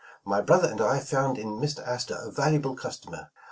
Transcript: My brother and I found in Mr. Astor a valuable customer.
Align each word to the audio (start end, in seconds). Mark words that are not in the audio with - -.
My 0.25 0.41
brother 0.41 0.67
and 0.67 0.81
I 0.81 0.99
found 0.99 1.37
in 1.37 1.57
Mr. 1.61 1.87
Astor 1.87 2.17
a 2.19 2.31
valuable 2.31 2.75
customer. 2.75 3.29